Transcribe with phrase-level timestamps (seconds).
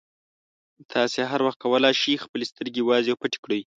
[0.93, 3.61] تاسې هر وخت کولای شئ خپلې سترګې وازې او پټې کړئ.